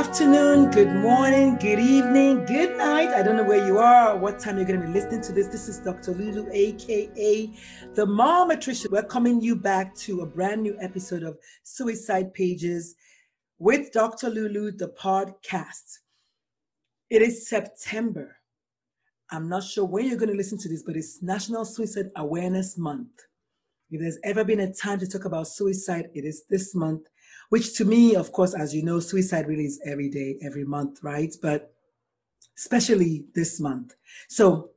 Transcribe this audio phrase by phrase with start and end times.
[0.00, 3.08] Afternoon, good morning, good evening, good night.
[3.08, 5.48] I don't know where you are what time you're going to be listening to this.
[5.48, 6.12] This is Dr.
[6.12, 7.50] Lulu, aka
[7.94, 12.94] the Mom Matrician, welcoming you back to a brand new episode of Suicide Pages
[13.58, 14.30] with Dr.
[14.30, 15.98] Lulu, the podcast.
[17.10, 18.38] It is September.
[19.30, 22.78] I'm not sure when you're going to listen to this, but it's National Suicide Awareness
[22.78, 23.26] Month.
[23.90, 27.02] If there's ever been a time to talk about suicide, it is this month
[27.50, 31.00] which to me, of course, as you know, suicide really is every day, every month,
[31.02, 31.34] right?
[31.42, 31.74] But
[32.56, 33.94] especially this month.
[34.28, 34.70] So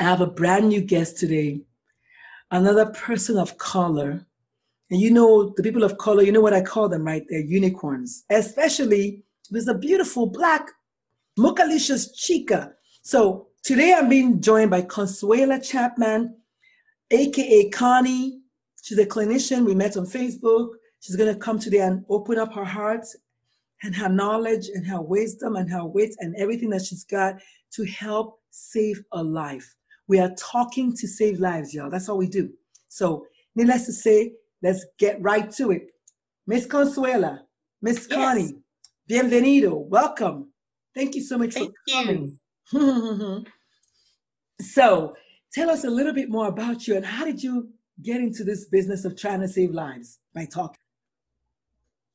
[0.00, 1.62] I have a brand new guest today,
[2.50, 4.26] another person of color.
[4.90, 7.24] And you know, the people of color, you know what I call them, right?
[7.28, 10.70] They're unicorns, especially there's a beautiful black
[11.38, 12.72] Mocalicious Chica.
[13.02, 16.36] So today I'm being joined by Consuela Chapman,
[17.10, 18.40] aka Connie.
[18.82, 19.64] She's a clinician.
[19.64, 20.70] We met on Facebook.
[21.00, 23.06] She's going to come today and open up her heart
[23.82, 27.36] and her knowledge and her wisdom and her wit and everything that she's got
[27.72, 29.74] to help save a life.
[30.08, 31.90] We are talking to save lives, y'all.
[31.90, 32.50] That's all we do.
[32.88, 34.32] So, needless to say,
[34.62, 35.88] let's get right to it.
[36.46, 37.40] Miss Consuela,
[37.82, 38.18] Miss yes.
[38.18, 38.56] Connie,
[39.08, 39.86] bienvenido.
[39.86, 40.50] Welcome.
[40.94, 42.38] Thank you so much Thank for coming.
[44.60, 45.14] so,
[45.52, 47.68] tell us a little bit more about you and how did you
[48.02, 50.78] get into this business of trying to save lives by talking?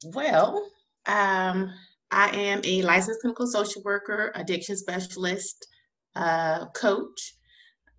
[0.05, 0.69] Well,
[1.05, 1.73] um,
[2.11, 5.67] I am a licensed clinical social worker, addiction specialist,
[6.15, 7.35] uh, coach,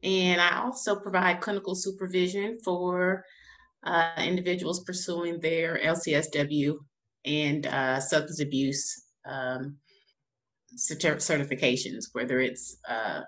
[0.03, 3.25] and I also provide clinical supervision for
[3.84, 6.76] uh, individuals pursuing their LCSW
[7.25, 9.76] and uh, substance abuse um,
[10.76, 13.20] certifications, whether it's uh,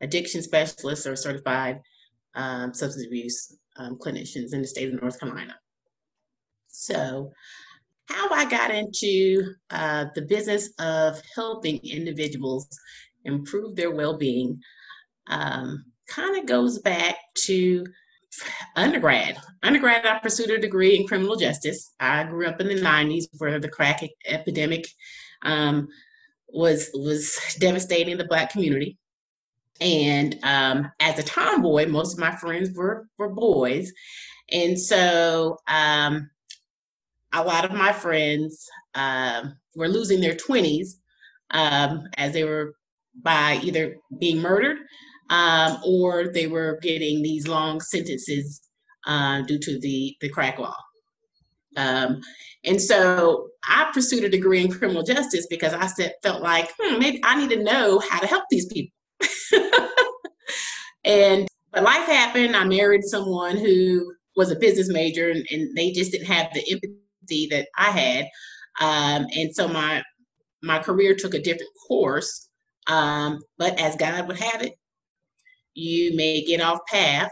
[0.00, 1.80] addiction specialists or certified
[2.34, 5.56] um, substance abuse um, clinicians in the state of North Carolina.
[6.68, 7.32] So,
[8.10, 12.68] how I got into uh, the business of helping individuals
[13.24, 14.60] improve their well being
[15.28, 17.86] um, kind of goes back to
[18.76, 19.38] undergrad.
[19.62, 21.94] Undergrad, I pursued a degree in criminal justice.
[22.00, 24.86] I grew up in the 90s where the crack epidemic
[25.42, 25.88] um,
[26.48, 28.98] was was devastating the black community.
[29.80, 33.92] And um, as a tomboy, most of my friends were were boys,
[34.50, 36.28] and so um,
[37.32, 40.94] a lot of my friends um, were losing their 20s
[41.50, 42.74] um, as they were
[43.22, 44.78] by either being murdered
[45.30, 48.62] um, or they were getting these long sentences
[49.06, 50.76] uh, due to the, the crack law.
[51.76, 52.20] Um,
[52.64, 56.98] and so I pursued a degree in criminal justice because I said, felt like, hmm,
[56.98, 58.96] maybe I need to know how to help these people.
[61.04, 62.56] and but life happened.
[62.56, 66.64] I married someone who was a business major and, and they just didn't have the
[66.70, 66.99] empathy
[67.50, 68.28] that I had.
[68.80, 70.02] Um, and so my
[70.62, 72.48] my career took a different course.
[72.86, 74.74] Um, but as God would have it,
[75.74, 77.30] you may get off path,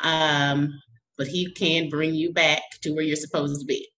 [0.00, 0.72] um,
[1.16, 3.88] but He can bring you back to where you're supposed to be.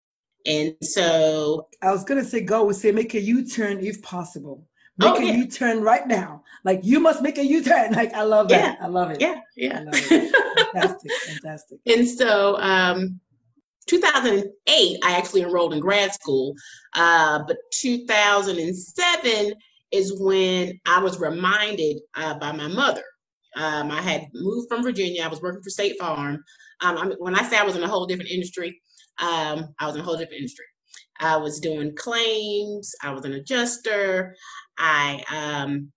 [0.47, 4.65] And so I was gonna say, go and say, make a U-turn if possible.
[4.99, 5.33] Make oh, a yeah.
[5.33, 6.43] U-turn right now.
[6.65, 7.93] Like you must make a U-turn.
[7.97, 8.77] Like I love that.
[8.79, 8.85] Yeah.
[8.85, 9.21] I love it.
[9.21, 9.85] Yeah, yeah.
[9.91, 11.81] fantastic, fantastic.
[11.87, 13.21] And so um,
[13.87, 16.55] 2008, I actually enrolled in grad school,
[16.95, 19.55] uh, but 2007
[19.93, 23.05] is when I was reminded uh, by my mother.
[23.57, 25.25] Um, I had moved from Virginia.
[25.25, 26.43] I was working for State Farm.
[26.83, 28.81] Um, I mean, when I say I was in a whole different industry,
[29.19, 30.67] um, I was in a whole different industry.
[31.21, 32.95] I was doing claims.
[33.03, 34.37] I was an adjuster.
[34.79, 35.91] I, um,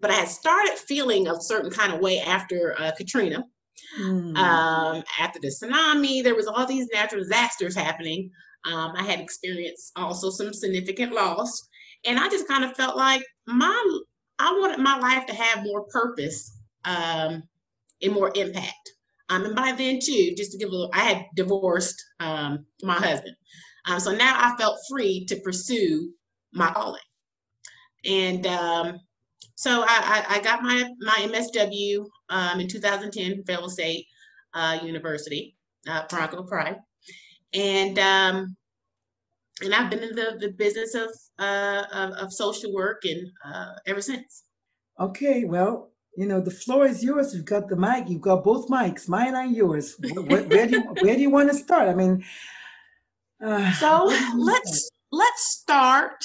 [0.00, 3.44] but I had started feeling a certain kind of way after uh, Katrina.
[4.00, 4.36] Mm.
[4.36, 8.30] Um, after the tsunami, there was all these natural disasters happening.
[8.70, 11.68] Um, I had experienced also some significant loss,
[12.06, 14.00] and I just kind of felt like my
[14.38, 17.42] I wanted my life to have more purpose um,
[18.00, 18.92] and more impact.
[19.28, 22.94] Um, and by then too, just to give a little, I had divorced um, my
[22.94, 23.36] husband,
[23.86, 26.12] um, so now I felt free to pursue
[26.52, 27.00] my calling.
[28.04, 29.00] And um,
[29.62, 34.06] so I, I, I, got my my MSW um, in 2010, Fayetteville State
[34.54, 35.54] uh, University,
[35.88, 36.78] uh, Bronco Pride,
[37.54, 38.56] and um,
[39.62, 43.74] and I've been in the, the business of, uh, of, of social work and uh,
[43.86, 44.42] ever since.
[44.98, 47.32] Okay, well, you know the floor is yours.
[47.32, 48.08] You've got the mic.
[48.08, 49.94] You've got both mics, mine and yours.
[50.26, 51.88] Where, where do you, where do you want to start?
[51.88, 52.24] I mean,
[53.40, 56.24] uh, so let's let's start.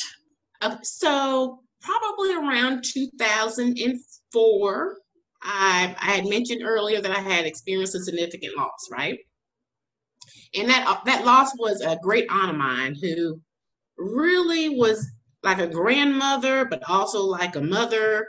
[0.59, 4.97] Uh, so probably around 2004,
[5.43, 9.19] I, I had mentioned earlier that I had experienced a significant loss, right?
[10.55, 13.41] And that that loss was a great aunt of mine who
[13.97, 15.05] really was
[15.43, 18.27] like a grandmother, but also like a mother.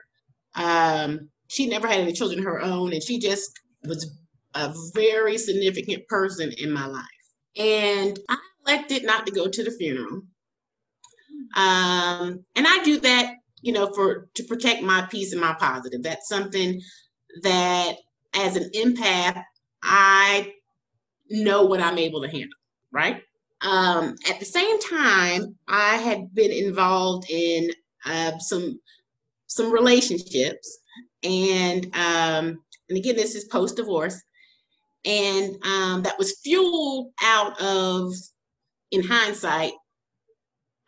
[0.54, 3.50] Um, she never had any children of her own, and she just
[3.84, 4.10] was
[4.54, 7.04] a very significant person in my life.
[7.56, 10.22] And I elected not to go to the funeral.
[11.56, 16.02] Um, and I do that, you know, for to protect my peace and my positive.
[16.02, 16.80] That's something
[17.42, 17.94] that
[18.34, 19.42] as an empath,
[19.82, 20.52] I
[21.30, 22.58] know what I'm able to handle,
[22.92, 23.22] right?
[23.62, 27.70] Um, at the same time, I had been involved in
[28.04, 28.80] uh, some
[29.48, 30.78] some relationships,
[31.22, 34.20] and um, and again, this is post divorce,
[35.04, 38.12] and um, that was fueled out of
[38.90, 39.72] in hindsight,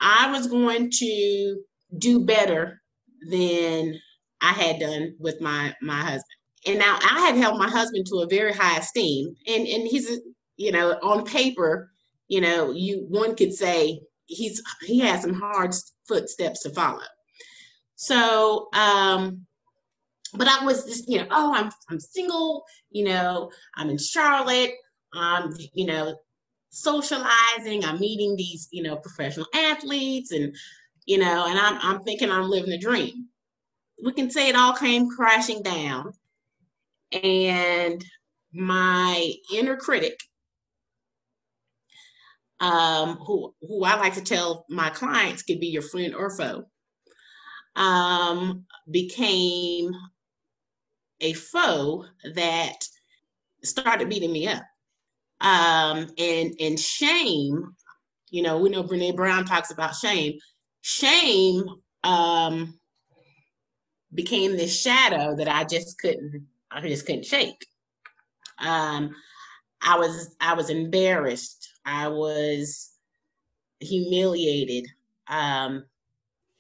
[0.01, 1.63] I was going to
[1.99, 2.81] do better
[3.29, 4.01] than
[4.41, 6.25] I had done with my my husband.
[6.67, 9.35] And now I had held my husband to a very high esteem.
[9.47, 10.21] And and he's
[10.57, 11.91] you know, on paper,
[12.29, 15.75] you know, you one could say he's he has some hard
[16.07, 17.03] footsteps to follow.
[17.97, 19.47] So um
[20.35, 24.73] but I was just, you know, oh, I'm I'm single, you know, I'm in Charlotte,
[25.15, 26.17] I'm you know,
[26.71, 30.55] socializing, I'm meeting these, you know, professional athletes and,
[31.11, 33.27] you know, and I'm, I'm thinking I'm living a dream.
[34.01, 36.13] We can say it all came crashing down.
[37.13, 38.05] And
[38.53, 40.17] my inner critic,
[42.61, 46.67] um, who, who I like to tell my clients could be your friend or foe,
[47.75, 49.91] um, became
[51.21, 52.05] a foe
[52.37, 52.85] that
[53.65, 54.63] started beating me up
[55.41, 57.75] um, and and shame.
[58.31, 60.39] You know, we know Brene Brown talks about shame.
[60.83, 61.65] Shame
[62.05, 62.79] um,
[64.13, 67.67] became this shadow that I just couldn't, I just couldn't shake.
[68.59, 69.15] Um,
[69.83, 71.69] I was, I was embarrassed.
[71.85, 72.93] I was
[73.81, 74.87] humiliated,
[75.29, 75.85] um,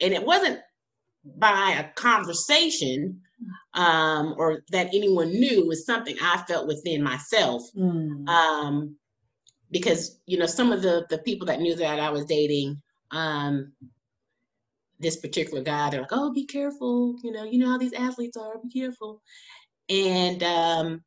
[0.00, 0.60] and it wasn't
[1.36, 3.20] by a conversation
[3.74, 7.62] um, or that anyone knew was something I felt within myself.
[7.76, 8.28] Mm.
[8.28, 8.96] Um,
[9.70, 12.80] because you know some of the the people that knew that I was dating
[13.12, 13.72] um,
[15.00, 18.36] this particular guy, they're like, "Oh, be careful," you know, you know how these athletes
[18.36, 19.22] are, be careful,
[19.88, 21.04] and um,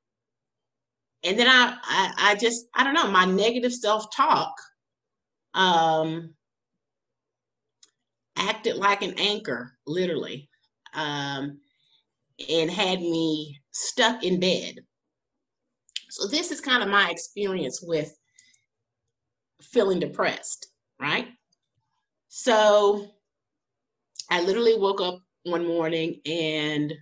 [1.24, 4.54] and then I, I I just I don't know my negative self talk
[5.54, 6.34] um
[8.36, 10.50] acted like an anchor literally
[10.96, 11.60] um
[12.50, 14.76] and had me stuck in bed.
[16.10, 18.16] So this is kind of my experience with
[19.62, 20.68] feeling depressed,
[21.00, 21.28] right?
[22.30, 23.13] So
[24.30, 26.94] I literally woke up one morning and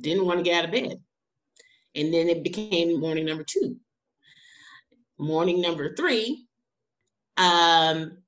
[0.00, 0.98] didn't want to get out of bed.
[1.94, 3.76] And then it became morning number two.
[5.18, 6.46] Morning number three,
[7.36, 8.18] um,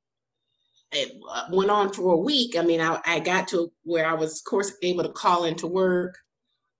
[0.92, 2.56] it uh, went on for a week.
[2.56, 5.68] I mean, I, I got to where I was, of course, able to call into
[5.68, 6.18] work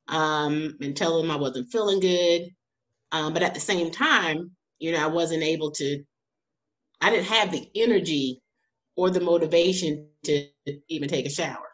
[0.09, 2.49] um, and tell them I wasn't feeling good.
[3.13, 6.03] Um, but at the same time, you know, I wasn't able to,
[7.01, 8.41] I didn't have the energy
[9.01, 10.47] or the motivation to
[10.91, 11.69] even take a shower.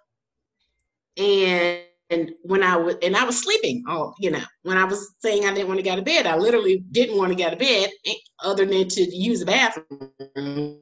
[1.16, 5.16] And and when I was and I was sleeping all you know when I was
[5.18, 7.49] saying I didn't want to get out of bed I literally didn't want to get
[7.49, 8.14] out of bed eh,
[8.45, 10.78] other than to use the bathroom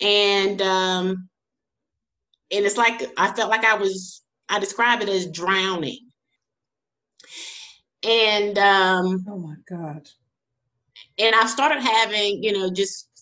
[0.00, 1.28] and um
[2.50, 5.98] and it's like I felt like I was I describe it as drowning.
[8.02, 10.08] And um oh my God.
[11.18, 13.13] And I started having, you know, just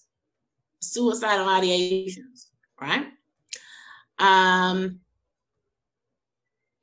[0.83, 2.49] suicidal ideations,
[2.81, 3.07] right?
[4.19, 5.01] Um,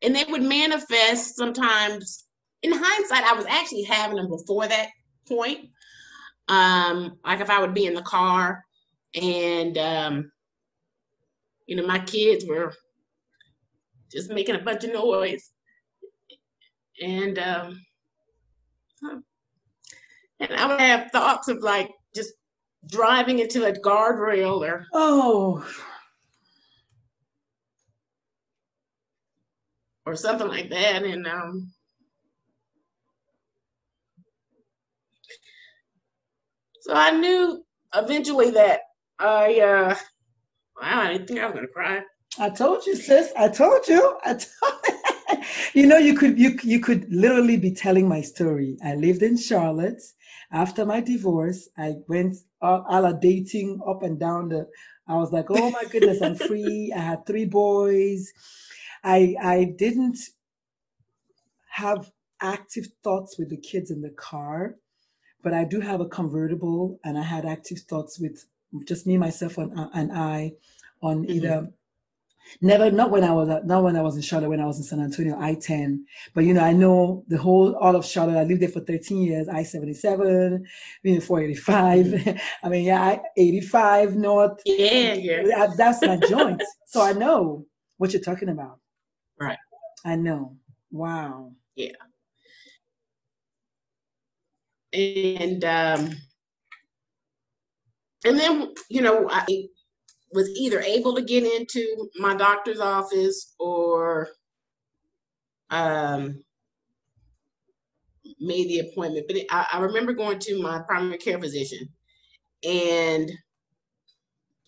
[0.01, 2.25] and they would manifest sometimes.
[2.61, 4.89] In hindsight, I was actually having them before that
[5.27, 5.69] point.
[6.47, 8.63] Um, like if I would be in the car
[9.13, 10.31] and um,
[11.67, 12.73] you know, my kids were
[14.11, 15.51] just making a bunch of noise.
[17.01, 17.79] And um,
[20.39, 21.91] and I would have thoughts of like
[22.87, 25.65] driving into a guardrail or Oh,
[30.05, 31.03] or something like that.
[31.03, 31.71] And um,
[36.81, 37.63] so I knew
[37.95, 38.81] eventually that
[39.19, 39.95] I, uh,
[40.81, 42.01] wow, I didn't think I was gonna cry.
[42.39, 43.31] I told you, sis.
[43.37, 44.17] I told you.
[44.23, 45.43] I told
[45.73, 48.77] you know you could you you could literally be telling my story.
[48.83, 50.01] I lived in Charlotte.
[50.51, 54.69] After my divorce, I went all, all a dating up and down the.
[55.07, 56.93] I was like, oh my goodness, I'm free.
[56.95, 58.31] I had three boys.
[59.03, 60.17] I I didn't
[61.69, 64.75] have active thoughts with the kids in the car,
[65.43, 68.45] but I do have a convertible, and I had active thoughts with
[68.85, 70.53] just me, myself, and, and I
[71.01, 71.29] on Mhm.
[71.29, 71.73] either
[72.61, 74.77] never not when I was at- not when I was in Charlotte when I was
[74.77, 76.05] in San Antonio I ten.
[76.33, 78.37] But you know I know the whole all of Charlotte.
[78.39, 80.65] I lived there for 13 years I 77
[81.03, 82.37] you know 485 mm-hmm.
[82.65, 84.61] I mean yeah I 85 north.
[84.65, 85.41] Yeah, yeah.
[85.45, 86.61] Yeah, that's my joint.
[86.91, 87.67] So I know
[87.97, 88.79] what you're talking about.
[89.39, 89.59] Right.
[90.03, 90.57] I know.
[90.91, 91.51] Wow.
[91.75, 91.91] Yeah.
[94.93, 96.15] and um
[98.25, 99.45] and then you know i
[100.31, 104.29] was either able to get into my doctor's office or
[105.71, 106.43] um
[108.39, 111.89] made the appointment but it, I, I remember going to my primary care physician
[112.63, 113.31] and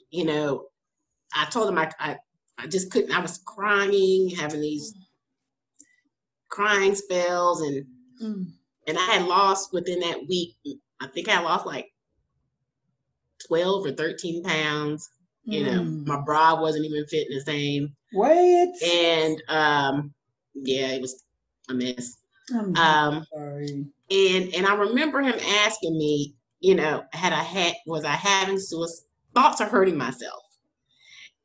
[0.09, 0.65] you know
[1.35, 2.17] i told him i i,
[2.57, 4.93] I just couldn't i was crying having these
[6.49, 7.85] crying spells and
[8.21, 8.53] Mm.
[8.87, 10.55] and I had lost within that week.
[11.01, 11.91] I think I lost like
[13.47, 15.09] twelve or thirteen pounds.
[15.45, 16.07] You know, Mm.
[16.07, 20.13] my bra wasn't even fitting the same, wait and um,
[20.53, 21.23] yeah, it was
[21.69, 22.17] a mess.
[22.53, 27.75] I'm Um, sorry and and I remember him asking me, you know, had I had
[27.85, 30.43] was I having suicide thoughts of hurting myself,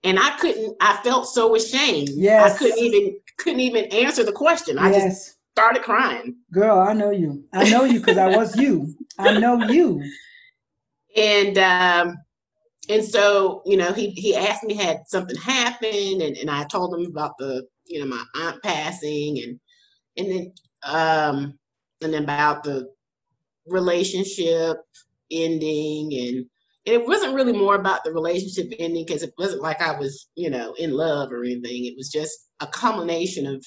[0.04, 0.76] and I couldn't.
[0.80, 2.10] I felt so ashamed.
[2.14, 2.54] Yes.
[2.54, 4.78] I couldn't even couldn't even answer the question.
[4.78, 6.36] I just started crying.
[6.52, 10.02] girl I know you I know you because I was you I know you
[11.16, 12.16] and um
[12.88, 16.94] and so you know he he asked me had something happened and, and i told
[16.94, 19.60] him about the you know my aunt passing and
[20.16, 20.52] and then
[20.84, 21.58] um
[22.02, 22.88] and then about the
[23.66, 24.76] relationship
[25.30, 26.46] ending and
[26.84, 30.48] it wasn't really more about the relationship ending because it wasn't like i was you
[30.50, 33.64] know in love or anything it was just a culmination of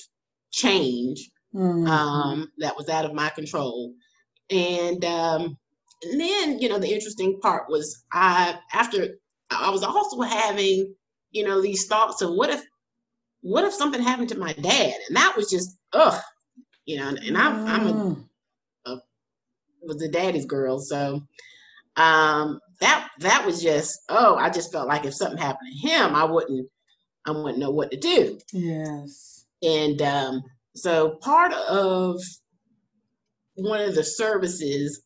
[0.51, 1.88] change Mhm.
[1.88, 3.95] um, that was out of my control.
[4.51, 5.57] And, um,
[6.03, 9.18] and then, you know, the interesting part was I, after
[9.50, 10.94] I was also having,
[11.32, 12.62] you know, these thoughts of what if,
[13.41, 14.94] what if something happened to my dad?
[15.08, 16.22] And that was just, ugh,
[16.86, 18.25] you know, and I'm, I'm a, Mm.
[19.82, 20.79] was a daddy's girl.
[20.79, 21.22] So,
[21.96, 26.15] um, that, that was just, oh, I just felt like if something happened to him,
[26.15, 26.70] I wouldn't,
[27.25, 28.39] I wouldn't know what to do.
[28.53, 30.44] yes And um,
[30.75, 32.22] so part of
[33.56, 35.01] one of the services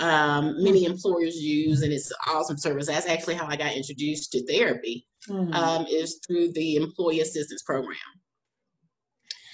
[0.00, 0.64] um, hmm.
[0.64, 2.86] many employers use, and it's an awesome service.
[2.86, 5.52] That's actually how I got introduced to therapy, mm-hmm.
[5.52, 7.98] um, is through the employee assistance program.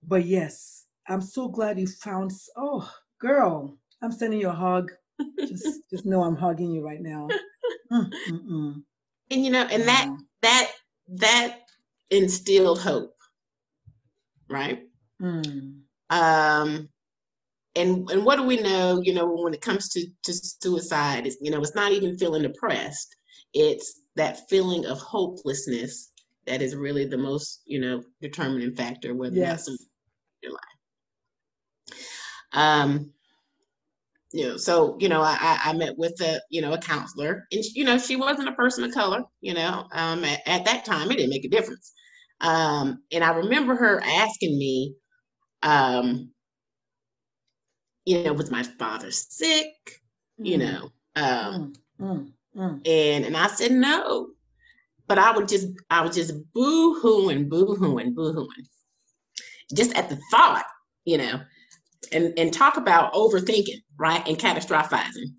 [0.06, 2.32] But yes, I'm so glad you found.
[2.56, 4.90] Oh, girl, I'm sending you a hug.
[5.38, 7.28] Just, just know I'm hugging you right now.
[7.90, 8.82] Mm, mm, mm.
[9.30, 10.72] and you know, and that that
[11.08, 11.60] that
[12.10, 13.14] instilled hope,
[14.50, 14.82] right?
[15.20, 15.82] Mm.
[16.10, 16.88] um
[17.76, 21.38] and and what do we know you know when it comes to to suicide is
[21.40, 23.16] you know it's not even feeling depressed
[23.54, 26.12] it's that feeling of hopelessness
[26.46, 29.64] that is really the most you know determining factor whether or not Yes.
[29.64, 29.76] some
[32.52, 33.12] um
[34.32, 37.62] you know so you know I, I met with a you know a counselor and
[37.74, 41.10] you know she wasn't a person of color you know um at, at that time
[41.10, 41.92] it didn't make a difference.
[42.40, 44.94] Um and i remember her asking me
[45.62, 46.30] um
[48.04, 49.66] you know was my father sick?
[50.42, 52.80] You Mm, know um mm, mm, mm.
[52.86, 54.28] and and i said no
[55.08, 58.66] but i would just i was just boo-hooing boo-hooing boo-hooing
[59.74, 60.64] just at the thought
[61.04, 61.40] you know
[62.12, 65.32] and and talk about overthinking right and catastrophizing.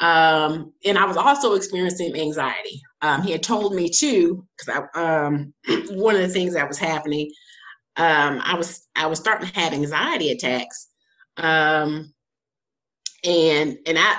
[0.00, 2.80] Um and i was also experiencing anxiety.
[3.02, 5.52] Um he had told me too because i um
[5.90, 7.30] one of the things that was happening
[7.96, 10.88] um i was i was starting to have anxiety attacks.
[11.36, 12.12] Um
[13.24, 14.18] and and i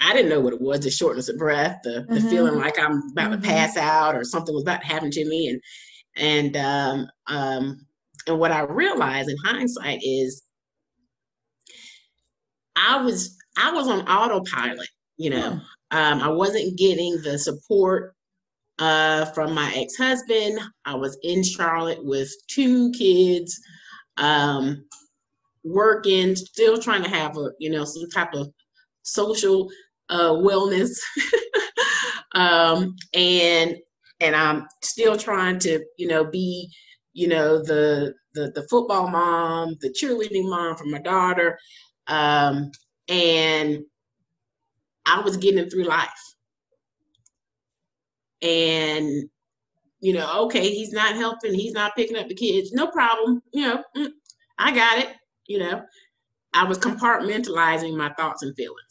[0.00, 2.30] i didn't know what it was the shortness of breath the, the Mhm.
[2.30, 3.42] feeling like i'm about Mhm.
[3.42, 5.60] to pass out or something was about to happen to me and
[6.16, 7.86] and um um
[8.26, 10.42] and what i realized in hindsight is
[12.76, 18.14] i was i was on autopilot you know um i wasn't getting the support
[18.78, 23.60] uh from my ex-husband i was in charlotte with two kids
[24.16, 24.84] um
[25.64, 28.52] working still trying to have a you know some type of
[29.04, 29.70] social
[30.10, 30.98] uh wellness.
[32.34, 33.76] Um and
[34.20, 36.68] and i'm still trying to you know be
[37.12, 41.58] you know the the, the football mom the cheerleading mom for my daughter.
[42.08, 42.72] Um
[43.08, 43.84] and
[45.06, 46.10] i was getting through life.
[48.42, 49.30] And
[50.00, 53.62] you know okay he's not helping he's not picking up the kids no problem you
[53.62, 54.08] know mm,
[54.58, 55.08] i got it
[55.46, 55.82] you know.
[56.54, 58.83] I was compartmentalizing my thoughts and feelings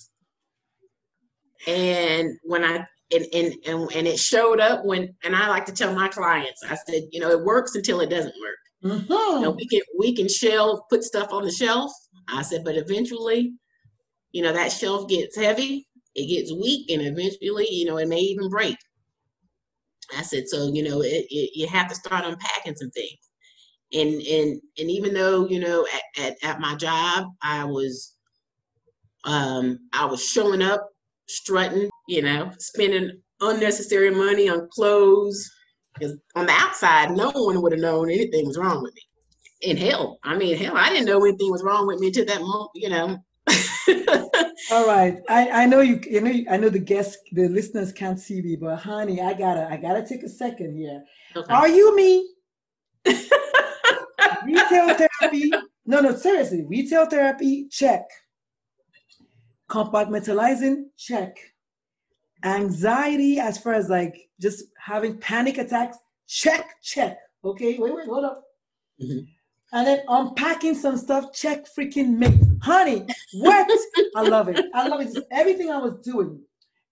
[1.67, 5.73] and when i and and and, and it showed up when and i like to
[5.73, 8.57] tell my clients i said you know it works until it doesn't work.
[8.83, 9.11] Mm-hmm.
[9.11, 11.91] you know, we can we can shelf put stuff on the shelf.
[12.27, 13.53] I said but eventually
[14.31, 18.19] you know that shelf gets heavy it gets weak and eventually you know it may
[18.19, 18.75] even break.
[20.17, 23.19] I said so you know it, it you have to start unpacking some things.
[23.93, 28.15] And and and even though you know at, at, at my job i was
[29.25, 30.89] um i was showing up
[31.27, 35.49] strutting you know spending unnecessary money on clothes
[35.93, 39.01] because on the outside no one would have known anything was wrong with me
[39.61, 42.41] in hell i mean hell i didn't know anything was wrong with me until that
[42.41, 43.17] moment you know
[44.71, 45.21] All right.
[45.29, 48.55] I, I know you you know I know the guests the listeners can't see me,
[48.55, 51.03] but honey, I gotta I gotta take a second here.
[51.35, 51.53] Okay.
[51.53, 52.29] Are you me?
[54.45, 55.51] Retail therapy.
[55.85, 56.63] No, no, seriously.
[56.65, 58.03] Retail therapy, check.
[59.73, 61.35] Compartmentalizing, check.
[62.45, 67.17] Anxiety, as far as like just having panic attacks, check, check.
[67.43, 68.43] Okay, wait, wait, hold up.
[69.01, 69.25] Mhm.
[69.71, 72.39] And then unpacking some stuff, check freaking me.
[72.61, 73.67] Honey, what?
[74.15, 74.63] I love it.
[74.75, 75.05] I love it.
[75.05, 76.39] Just everything I was doing,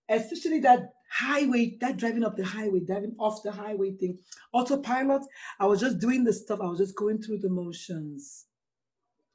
[0.10, 0.80] especially that
[1.12, 4.18] highway, that driving up the highway, driving off the highway thing,
[4.54, 5.22] autopilot.
[5.60, 6.60] I was just doing the stuff.
[6.60, 8.48] I was just going through the motions.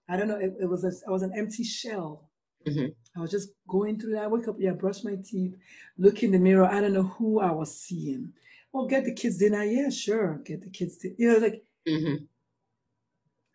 [0.08, 0.36] I don't know.
[0.38, 2.28] It, it was a, I was an empty shell.
[2.66, 2.92] Mhm.
[3.16, 4.24] I was just going through that.
[4.24, 5.54] I wake up, yeah, brush my teeth,
[5.96, 6.66] look in the mirror.
[6.66, 8.32] I don't know who I was seeing.
[8.72, 9.64] Well, get the kids dinner.
[9.64, 10.36] Yeah, sure.
[10.44, 11.14] Get the kids dinner.
[11.18, 12.26] You know, like Mhm.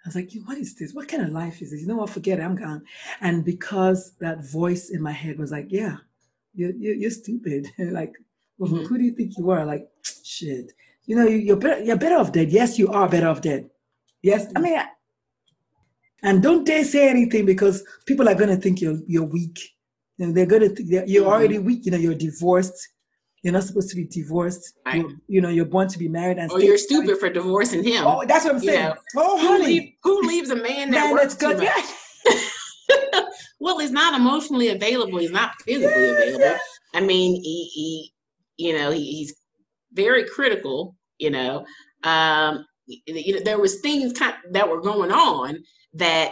[0.04, 0.94] I was like, what is this?
[0.94, 1.82] What kind of life is this?
[1.82, 2.10] You know what?
[2.10, 2.44] Forget it.
[2.44, 2.84] I'm gone.
[3.22, 5.98] And because that voice in my head was like, yeah,
[6.56, 7.68] you're, you're, you're stupid.
[7.78, 8.14] like,
[8.58, 8.88] well, Mhm.
[8.88, 9.64] who do you think you are?
[9.66, 9.88] Like,
[10.24, 10.72] shit,
[11.06, 12.50] you know, you're better, you're better off dead.
[12.52, 13.70] Yes, you are better off dead.
[14.24, 14.80] Yes, I mean,
[16.24, 19.60] and don't dare say anything because people are going to think you're you're weak.
[20.18, 21.32] You know, they're going to think you're mm-hmm.
[21.32, 21.86] already weak.
[21.86, 22.90] You know, you're divorced.
[23.44, 24.74] You're not supposed to be divorced.
[25.28, 26.38] You know, you're born to be married.
[26.38, 27.20] And or you're stupid married.
[27.20, 28.06] for divorcing him.
[28.06, 28.80] Oh, that's what I'm saying.
[28.80, 29.66] You know, oh, who, honey.
[29.66, 31.36] Leave, who leaves a man that man, works.
[31.36, 31.68] Too much?
[33.60, 35.18] well, he's not emotionally available.
[35.18, 36.56] He's not physically available.
[36.94, 38.14] I mean, he, he
[38.58, 39.34] you know, he, he's
[39.94, 40.96] very critical.
[41.18, 41.66] You know,
[42.04, 45.58] um, you know, there was things kind of, that were going on
[45.94, 46.32] that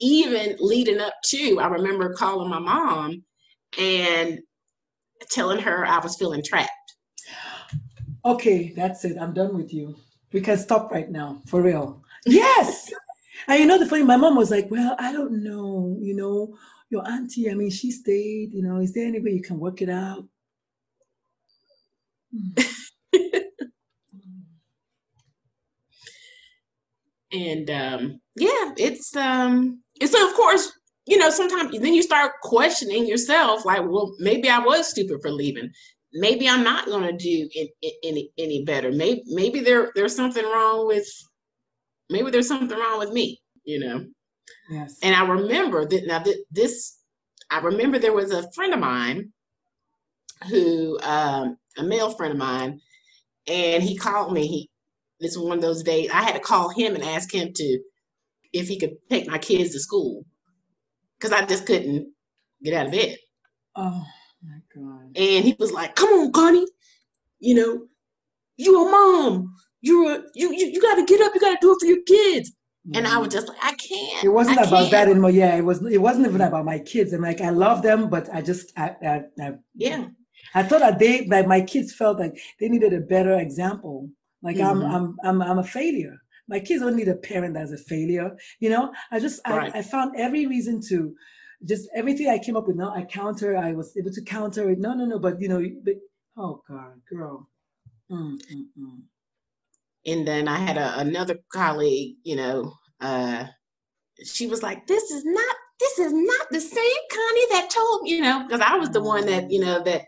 [0.00, 3.22] even leading up to, I remember calling my mom
[3.78, 4.40] and
[5.30, 6.70] telling her I was feeling trapped.
[8.24, 9.16] Okay, that's it.
[9.20, 9.96] I'm done with you.
[10.32, 12.02] We can stop right now, for real.
[12.24, 12.88] Yes.
[13.48, 15.96] and you know the funny, my mom was like, "Well, I don't know.
[16.00, 16.56] You know,
[16.88, 17.50] your auntie.
[17.50, 18.52] I mean, she stayed.
[18.52, 20.24] You know, is there any way you can work it out?"
[27.32, 30.72] and um, yeah, it's um, and so of course
[31.06, 35.30] you know, sometimes then you start questioning yourself, like, well, maybe I was stupid for
[35.30, 35.70] leaving.
[36.14, 37.48] Maybe I'm not going to do
[38.04, 38.92] any any better.
[38.92, 41.08] Maybe maybe there there's something wrong with
[42.10, 43.40] maybe there's something wrong with me.
[43.64, 44.04] You know.
[44.70, 44.98] Yes.
[45.02, 46.98] And I remember that now that this
[47.50, 49.32] I remember there was a friend of mine
[50.50, 52.80] who um, a male friend of mine,
[53.46, 54.46] and he called me.
[54.46, 54.70] He
[55.22, 57.78] this was one of those days I had to call him and ask him to
[58.52, 60.24] if he could take my kids to school
[61.18, 62.12] because I just couldn't
[62.62, 63.16] get out of bed.
[63.76, 64.04] Oh
[64.42, 65.16] my God.
[65.16, 66.66] And he was like, come on, Connie,
[67.40, 67.86] you know,
[68.56, 69.54] you a mom.
[69.80, 71.34] You're a, you, you, you got to get up.
[71.34, 72.50] You got to do it for your kids.
[72.86, 72.98] Mm-hmm.
[72.98, 74.24] And I was just like, I can't.
[74.24, 74.90] It wasn't I about can't.
[74.92, 75.30] that anymore.
[75.30, 75.84] Yeah, it was.
[75.86, 77.12] It wasn't even about my kids.
[77.12, 80.06] I'm like, I love them, but I just, I, I, I yeah.
[80.54, 84.08] I thought that they, like, my kids felt like they needed a better example.
[84.42, 84.82] Like mm-hmm.
[84.84, 88.36] I'm, I'm, I'm, I'm a failure my kids don't need a parent that's a failure
[88.60, 89.74] you know i just right.
[89.74, 91.14] I, I found every reason to
[91.64, 94.78] just everything i came up with now i counter i was able to counter it
[94.78, 95.94] no no no but you know but,
[96.36, 97.48] oh god girl
[98.10, 99.00] mm, mm, mm.
[100.06, 103.46] and then i had a, another colleague you know uh
[104.24, 108.20] she was like this is not this is not the same connie that told you
[108.20, 110.02] know because i was the one that you know that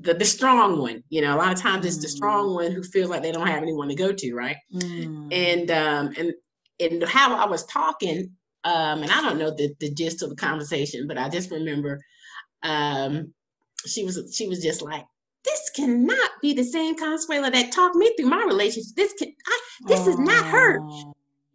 [0.00, 2.54] the, the strong one you know a lot of times it's the strong mm.
[2.54, 5.28] one who feels like they don't have anyone to go to right mm.
[5.32, 6.32] and um and
[6.80, 8.30] and how i was talking
[8.64, 12.00] um and i don't know the, the gist of the conversation but i just remember
[12.62, 13.32] um
[13.86, 15.04] she was she was just like
[15.44, 19.60] this cannot be the same consuela that talked me through my relationship this can I,
[19.86, 20.80] this is not her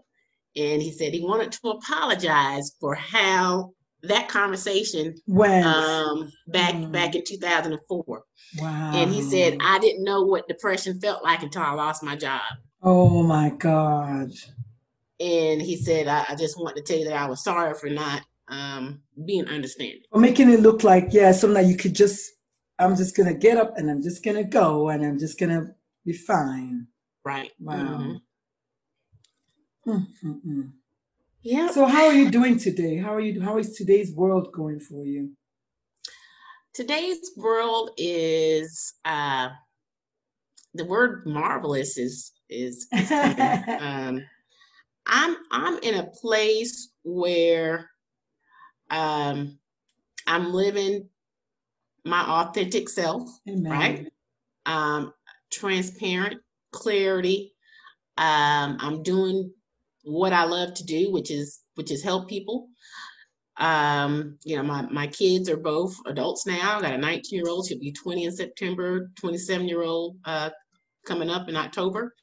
[0.55, 3.71] and he said he wanted to apologize for how
[4.03, 5.63] that conversation when?
[5.65, 6.91] um back mm.
[6.91, 8.23] back in 2004
[8.59, 8.91] wow.
[8.93, 12.41] And he said i didn't know what depression felt like until i lost my job.
[12.83, 14.31] Oh my god.
[15.19, 17.89] And he said i, I just want to tell you that i was sorry for
[17.89, 20.01] not um being understanding.
[20.11, 22.31] Or making it look like yeah something that you could just
[22.79, 26.13] i'm just gonna get up and i'm just gonna go and i'm just gonna be
[26.13, 26.87] fine.
[27.23, 27.51] Right.
[27.59, 28.17] Wow.
[29.87, 30.27] Mm-hmm.
[30.27, 30.61] Mm-hmm.
[31.43, 31.71] Yeah.
[31.71, 32.97] So how are you doing today?
[32.97, 35.31] How are you how is today's world going for you?
[36.73, 39.49] Today's world is uh
[40.73, 43.11] the word marvelous is is, is
[43.79, 44.23] um
[45.07, 47.89] I'm I'm in a place where
[48.91, 49.57] um
[50.27, 51.09] I'm living
[52.05, 53.71] my authentic self, Amen.
[53.71, 54.11] right?
[54.67, 55.13] Um
[55.51, 57.55] transparent, clarity.
[58.17, 59.51] Um I'm doing
[60.03, 62.67] what I love to do, which is which is help people.
[63.57, 66.77] Um, you know, my my kids are both adults now.
[66.77, 70.49] I got a 19 year old, she'll be 20 in September, 27 year old uh,
[71.05, 72.13] coming up in October.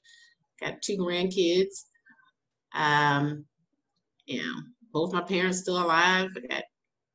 [0.60, 1.84] Got two grandkids.
[2.74, 3.44] Um,
[4.26, 4.54] you know,
[4.92, 6.30] both my parents still alive.
[6.36, 6.64] I got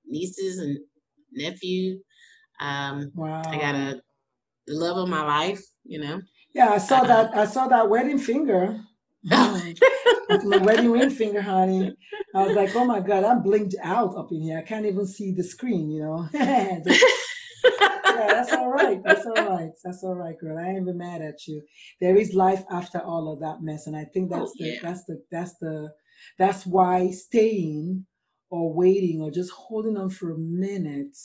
[0.06, 0.78] nieces and
[1.32, 2.00] nephew.
[2.60, 3.42] Um, wow.
[3.46, 4.02] I got a
[4.68, 5.62] the love of my life.
[5.84, 6.22] You know.
[6.54, 7.36] Yeah, I saw uh, that.
[7.36, 8.80] I saw that wedding finger.
[10.30, 11.96] That's my wedding ring finger, honey.
[12.36, 14.58] I was like, oh my God, I'm blinked out up in here.
[14.60, 16.30] I can't even see the screen, you know.
[16.34, 16.80] yeah,
[18.28, 19.02] that's all right.
[19.04, 19.72] That's all right.
[19.84, 20.58] That's all right, girl.
[20.60, 21.62] I ain't even mad at you.
[22.02, 24.80] There is life after all of that mess, and I think that's Oh, the yeah.
[24.82, 25.94] that's the that's the
[26.40, 28.06] that's why staying
[28.50, 31.18] or waiting or just holding on for a minute,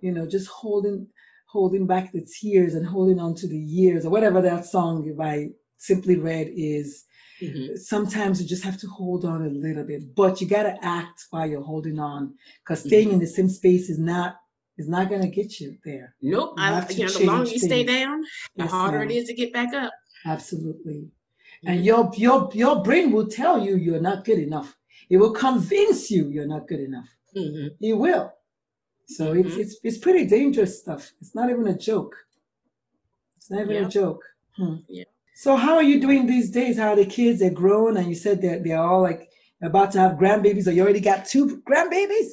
[0.00, 1.08] you know, just holding
[1.48, 5.48] holding back the tears and holding on to the years or whatever that song by
[5.78, 7.04] Simply Red is.
[7.40, 7.78] Mhm.
[7.78, 11.46] Sometimes you just have to hold on a little bit, but you gotta act while
[11.48, 14.40] you're holding on, because staying in the same space is not
[14.76, 16.14] is not gonna get you there.
[16.22, 16.54] Nope.
[16.56, 18.22] You I, to you know, the longer you stay down,
[18.56, 19.10] the Yes, harder ma'am.
[19.10, 19.92] it is to get back up.
[20.24, 21.10] Absolutely.
[21.66, 24.76] And your your your brain will tell you you're not good enough.
[25.10, 27.08] It will convince you you're not good enough.
[27.34, 28.32] hmm It will.
[29.06, 29.58] So it's Mhm.
[29.62, 31.12] it's it's pretty dangerous stuff.
[31.20, 32.14] It's not even a joke.
[33.36, 33.86] It's not even Yeah.
[33.86, 34.22] a joke.
[34.56, 34.76] Hmm.
[34.88, 35.04] Yeah.
[35.40, 36.76] So how are you doing these days?
[36.78, 37.38] How are the kids?
[37.38, 39.30] They're grown, and you said that they're all like
[39.62, 42.30] about to have grandbabies, or you already got two grandbabies.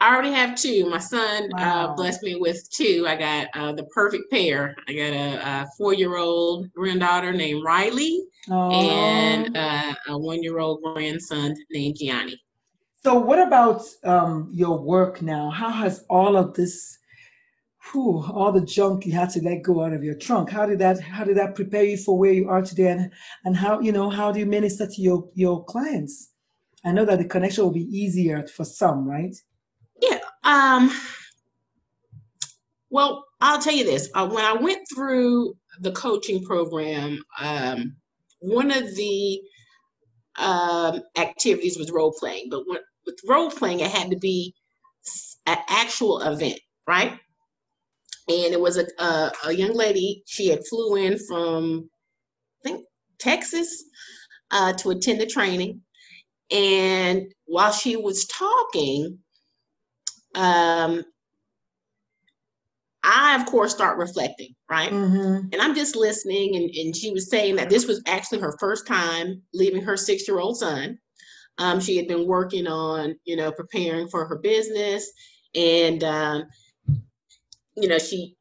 [0.00, 0.88] I already have two.
[0.88, 1.90] My son Wow.
[1.90, 3.04] uh, blessed me with two.
[3.06, 4.74] I got uh, the perfect pair.
[4.88, 8.70] I got a, a four-year-old granddaughter named Riley Oh.
[8.70, 12.40] and uh, a one-year-old grandson named Gianni.
[13.04, 15.50] So, what about um, your work now?
[15.50, 16.96] How has all of this,
[17.92, 20.50] whew, all the junk you had to let go out of your trunk?
[20.50, 21.00] How did that?
[21.00, 22.88] How did that prepare you for where you are today?
[22.88, 23.12] And
[23.44, 26.32] and how you know how do you minister to your your clients?
[26.84, 29.34] I know that the connection will be easier for some, right?
[30.00, 30.20] Yeah.
[30.44, 30.92] Um,
[32.90, 34.08] well, I'll tell you this.
[34.14, 37.96] Uh, when I went through the coaching program, um,
[38.38, 39.40] one of the
[40.38, 44.54] um, activities was role playing, but when, with role playing, it had to be
[45.46, 47.18] an actual event, right?
[48.28, 50.22] And it was a, a, a young lady.
[50.26, 51.88] She had flew in from,
[52.64, 52.84] I think,
[53.18, 53.84] Texas
[54.50, 55.82] uh, to attend the training.
[56.50, 59.18] And while she was talking,
[60.34, 61.04] um,
[63.02, 64.90] I, of course, start reflecting, right?
[64.90, 65.48] Mm-hmm.
[65.52, 68.86] And I'm just listening, and, and she was saying that this was actually her first
[68.86, 70.98] time leaving her six year old son.
[71.58, 75.08] Um, she had been working on, you know, preparing for her business,
[75.54, 76.44] and um,
[77.76, 78.36] you know, she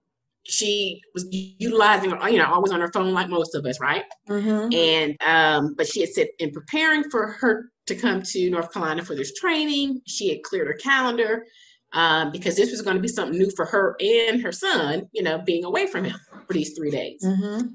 [0.48, 4.04] she was utilizing, you know, always on her phone like most of us, right?
[4.30, 4.74] Mm-hmm.
[4.74, 9.04] And um, but she had said in preparing for her to come to North Carolina
[9.04, 11.46] for this training, she had cleared her calendar
[11.94, 15.24] um, because this was going to be something new for her and her son, you
[15.24, 17.24] know, being away from him for these three days.
[17.24, 17.68] Mm-hmm.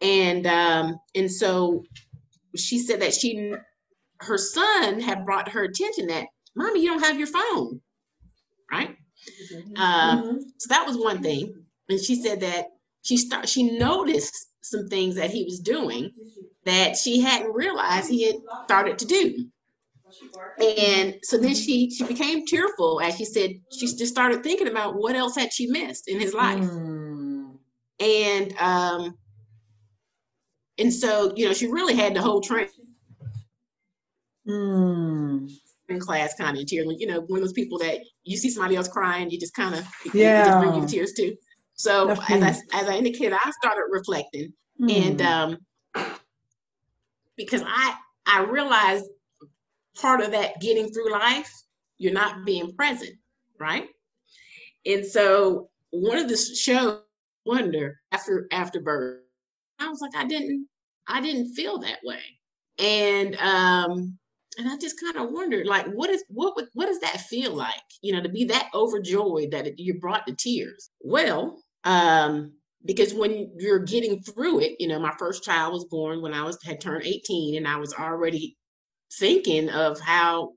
[0.00, 1.84] And um, and so
[2.56, 3.52] she said that she
[4.20, 7.80] her son had brought her attention that mommy, you don't have your phone,
[8.70, 8.96] right?
[9.76, 10.38] Um, Mm-hmm.
[10.58, 11.54] so that was one thing.
[11.88, 12.66] And she said that
[13.02, 16.10] she start she noticed some things that he was doing
[16.64, 19.46] that she hadn't realized he had started to do.
[20.78, 24.96] And so then she she became tearful as she said she just started thinking about
[24.96, 26.60] what else had she missed in his life.
[26.60, 27.58] Mm.
[28.00, 29.18] And um
[30.78, 32.68] and so you know she really had the whole train
[34.46, 35.48] Mm.
[36.00, 36.86] Class kind of in tears.
[36.98, 39.74] You know, one of those people that you see somebody else crying, you just kind
[39.74, 40.58] of it just Yeah.
[40.58, 41.36] bring you to tears too.
[41.74, 42.18] So as
[42.72, 44.52] I as I indicated, I started reflecting
[44.88, 45.24] and Mm.
[45.24, 45.58] um
[47.36, 47.94] because i
[48.26, 49.06] i realized
[50.00, 51.50] part of that getting through life
[51.98, 53.14] you're not being present
[53.58, 53.88] right
[54.86, 57.00] and so one of the shows
[57.46, 59.20] wonder after after birth
[59.78, 60.66] i was like i didn't
[61.08, 62.20] i didn't feel that way
[62.78, 64.18] and um
[64.58, 67.52] and i just kind of wondered like what is what would what does that feel
[67.52, 72.52] like you know to be that overjoyed that it, you're brought to tears well um
[72.84, 76.42] because when you're getting through it, you know, my first child was born when I
[76.42, 78.56] was had turned 18 and I was already
[79.18, 80.52] thinking of how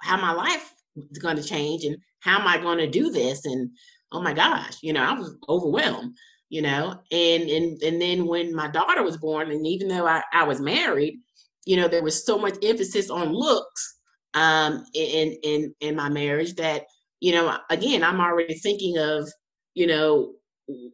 [0.00, 3.44] how my life is going to change and how am I going to do this
[3.46, 3.70] and
[4.12, 6.14] oh my gosh, you know, I was overwhelmed,
[6.50, 7.00] you know.
[7.10, 10.60] And and and then when my daughter was born and even though I, I was
[10.60, 11.18] married,
[11.64, 13.98] you know, there was so much emphasis on looks
[14.34, 16.84] um in in in my marriage that
[17.20, 19.30] you know, again, I'm already thinking of,
[19.74, 20.32] you know,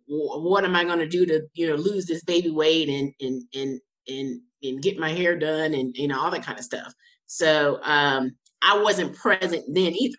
[0.07, 3.43] what am I going to do to you know lose this baby weight and and
[3.55, 6.93] and and and get my hair done and you know all that kind of stuff.
[7.27, 10.17] So um, I wasn't present then either.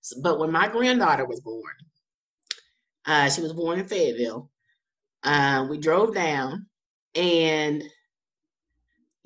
[0.00, 1.62] So, but when my granddaughter was born,
[3.06, 4.50] uh, she was born in Fayetteville.
[5.22, 6.66] Uh, we drove down,
[7.14, 7.84] and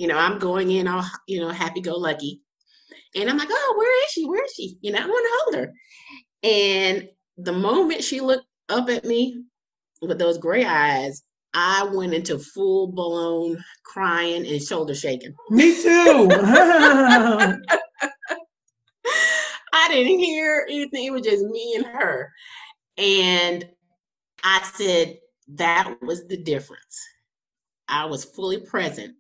[0.01, 2.41] you know I'm going in all you know happy go lucky,
[3.15, 4.27] and I'm like, oh, where is she?
[4.27, 4.79] Where is she?
[4.81, 5.75] You know I want to hold her.
[6.43, 9.45] And the moment she looked up at me
[10.01, 15.35] with those gray eyes, I went into full blown crying and shoulder shaking.
[15.51, 16.29] Me too.
[19.73, 21.05] I didn't hear anything.
[21.05, 22.33] It was just me and her.
[22.97, 23.69] And
[24.43, 25.19] I said,
[25.57, 26.99] that was the difference.
[27.87, 29.15] I was fully present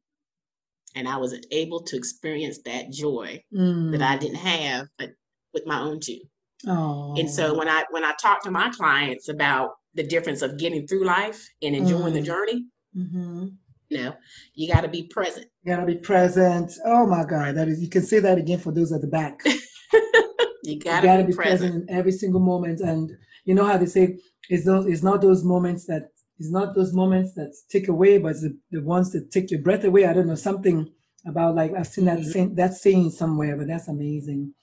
[0.94, 3.92] and I was able to experience that joy mm.
[3.92, 5.10] that I didn't have but
[5.52, 6.20] with my own two.
[6.66, 7.14] Oh.
[7.18, 10.86] And so when I when I talk to my clients about the difference of getting
[10.86, 12.14] through life and enjoying mm.
[12.14, 13.46] the journey, mm-hmm.
[13.88, 14.14] you know,
[14.54, 15.46] you got to be present.
[15.62, 16.72] You got to be present.
[16.84, 17.80] Oh my God, that is.
[17.80, 19.40] You can say that again for those at the back.
[20.64, 21.60] you got to be, be present.
[21.60, 23.10] present in every single moment, and
[23.44, 24.86] you know how they say it's those.
[24.86, 26.08] It's not those moments that.
[26.40, 29.84] It's not those moments that take away, but the, the ones that take your breath
[29.84, 30.06] away.
[30.06, 30.90] I don't know something
[31.26, 32.30] about like I've seen that mm-hmm.
[32.30, 34.54] saying, that saying somewhere, but that's amazing.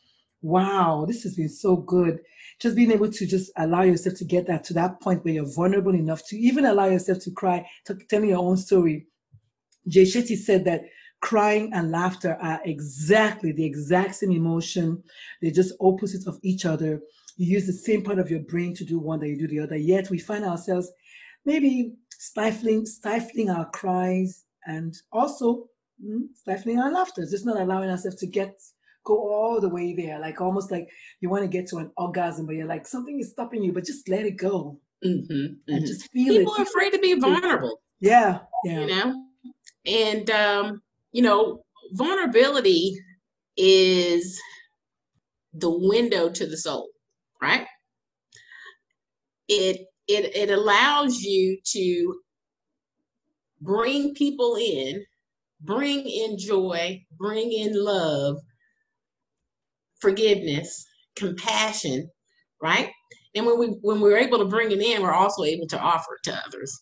[0.42, 2.20] Wow, this has been so good.
[2.60, 5.54] Just being able to just allow yourself to get that to that point where you're
[5.54, 9.06] vulnerable enough to even allow yourself to cry, to tell me your own story.
[9.88, 10.82] Jay Shetty said that
[11.22, 15.04] crying and laughter are exactly the exact same emotion.
[15.44, 17.02] They're just opposites of each other.
[17.36, 19.60] You use the same part of your brain to do one that you do the
[19.60, 19.78] other.
[19.78, 20.92] Yet we find ourselves
[21.48, 25.70] maybe stifling, stifling our cries and also
[26.06, 27.26] mm, stifling our laughter.
[27.26, 28.62] Just not allowing ourselves to get
[29.04, 30.90] go all the way there, like almost like
[31.22, 33.86] you want to get to an orgasm, but you're like something is stopping you, but
[33.86, 35.74] just let it go mm-hmm, mm-hmm.
[35.74, 36.58] and just feel People it.
[36.58, 37.82] People are afraid to be vulnerable.
[38.02, 38.80] Yeah, yeah.
[38.82, 39.26] You know,
[39.86, 40.82] and um,
[41.14, 43.00] you know, vulnerability
[43.56, 44.40] is
[45.54, 46.90] the window to the soul,
[47.42, 47.66] right?
[49.48, 52.20] It it it allows you to
[53.62, 55.04] bring people in,
[55.62, 58.38] bring in joy, bring in love
[60.00, 62.10] forgiveness, compassion,
[62.62, 62.92] right?
[63.36, 66.16] And when we when we're able to bring it in, we're also able to offer
[66.16, 66.82] it to others.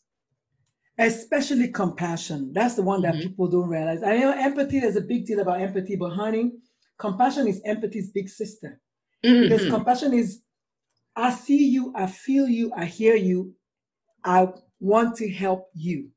[0.97, 2.51] Especially compassion.
[2.53, 3.29] That's the one that mm-hmm.
[3.29, 4.01] people don't realize.
[4.01, 6.53] I know empathy is a big deal about empathy, but honey,
[6.97, 8.79] compassion is empathy's big sister.
[9.25, 9.43] Mm-hmm.
[9.43, 10.41] Because compassion is
[11.15, 13.53] I see you, I feel you, I hear you,
[14.23, 14.49] I
[14.79, 16.09] want to help you.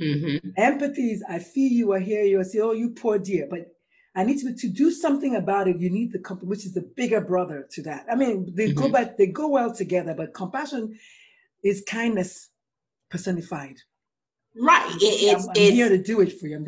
[0.00, 0.48] Mm-hmm.
[0.56, 3.46] Empathy is I feel you, I hear you, I say, oh, you poor dear.
[3.48, 3.66] But
[4.14, 5.78] I need to, to do something about it.
[5.78, 8.06] You need the company, which is the bigger brother to that.
[8.10, 8.80] I mean, they mm-hmm.
[8.80, 10.98] go back, they go well together, but compassion
[11.62, 12.48] is kindness
[13.10, 13.76] personified.
[14.56, 14.90] Right.
[14.96, 16.56] It, it's, I'm, I'm it's, here to do it for you.
[16.56, 16.64] I'm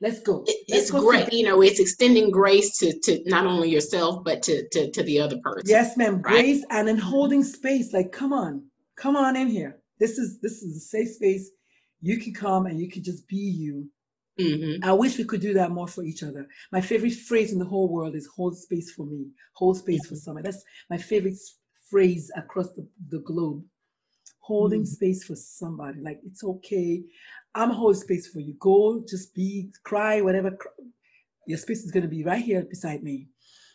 [0.00, 0.44] let's go.
[0.46, 1.32] Let's it's go great.
[1.32, 5.20] You know, it's extending grace to, to not only yourself, but to, to, to the
[5.20, 5.62] other person.
[5.66, 6.22] Yes, ma'am.
[6.22, 6.42] Right?
[6.42, 7.92] Grace and then holding space.
[7.92, 8.64] Like, come on,
[8.96, 9.78] come on in here.
[9.98, 11.50] This is, this is a safe space.
[12.00, 13.90] You can come and you can just be you
[14.40, 14.84] Mm-hmm.
[14.84, 16.46] I wish we could do that more for each other.
[16.72, 20.14] My favorite phrase in the whole world is hold space for me, hold space mm-hmm.
[20.14, 20.42] for someone.
[20.42, 21.36] That's my favorite
[21.90, 23.62] phrase across the, the globe.
[24.50, 24.86] Holding mm-hmm.
[24.86, 26.00] space for somebody.
[26.00, 27.04] Like, it's okay.
[27.54, 28.54] I'm holding space for you.
[28.58, 30.58] Go, just be, cry, whatever.
[31.46, 33.28] Your space is going to be right here beside me.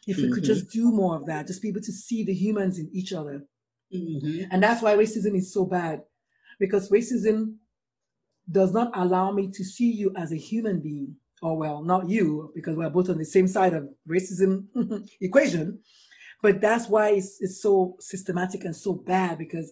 [0.06, 0.54] If we could mm-hmm.
[0.54, 3.46] just do more of that, just be able to see the humans in each other.
[3.94, 4.52] Mm-hmm.
[4.52, 6.02] And that's why racism is so bad.
[6.60, 7.56] Because racism
[8.52, 12.52] does not allow me to see you as a human being, or well, not you,
[12.54, 14.66] because we're both on the same side of racism
[15.22, 15.80] equation.
[16.42, 19.72] But that's why it's, it's so systematic and so bad because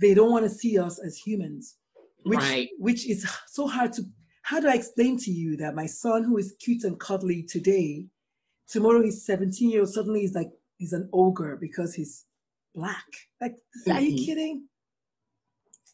[0.00, 1.76] they don't want to see us as humans,
[2.24, 2.68] which right.
[2.78, 4.02] which is so hard to.
[4.42, 8.06] How do I explain to you that my son, who is cute and cuddly today,
[8.68, 12.24] tomorrow he's 17 years old, suddenly he's like he's an ogre because he's
[12.74, 13.04] black.
[13.40, 13.92] Like, mm-hmm.
[13.92, 14.24] are you mm-hmm.
[14.24, 14.68] kidding?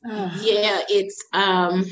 [0.04, 1.84] yeah, it's um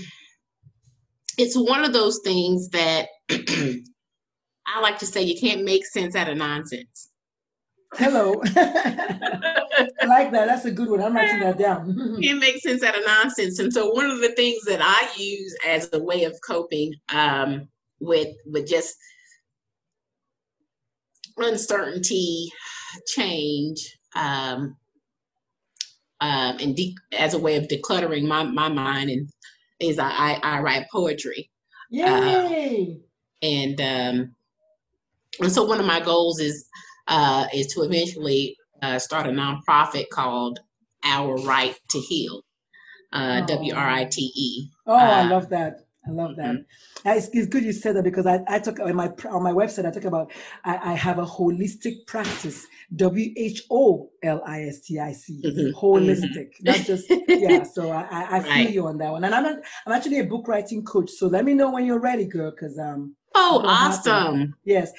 [1.39, 6.29] it's one of those things that I like to say you can't make sense out
[6.29, 7.10] of nonsense.
[7.95, 8.41] Hello.
[8.57, 10.47] I like that.
[10.47, 11.03] That's a good one.
[11.03, 12.19] I'm writing that down.
[12.21, 13.59] it makes sense out of nonsense.
[13.59, 17.69] And so one of the things that I use as a way of coping um,
[17.99, 18.97] with with just
[21.37, 22.51] uncertainty,
[23.07, 24.77] change, um,
[26.21, 29.31] um, and de- as a way of decluttering my, my mind and
[29.81, 31.51] is I, I, I write poetry.
[31.91, 32.07] Yay!
[32.07, 34.35] Uh, and um,
[35.41, 36.69] and so one of my goals is
[37.11, 40.61] uh, is to eventually uh, start a nonprofit called
[41.05, 42.43] Our Right to Heal,
[43.13, 44.69] uh, W R I T E.
[44.87, 45.81] Oh, I uh, love that.
[46.07, 46.55] I love that.
[46.55, 47.09] Mm-hmm.
[47.09, 49.87] It's, it's, good you said that because I, I talk on my on my website.
[49.87, 50.33] I talk about
[50.65, 52.67] I, I have a holistic practice.
[52.97, 55.43] W H O L I S T I C.
[55.45, 55.79] Mm-hmm.
[55.79, 56.65] Holistic, mm-hmm.
[56.65, 57.65] not just yeah.
[57.75, 58.71] So I, I, I feel right.
[58.71, 59.25] you on that one.
[59.25, 61.11] And I'm a, I'm actually a book writing coach.
[61.11, 64.57] So let me know when you're ready, girl, because um Oh, awesome!
[64.65, 64.93] Yes,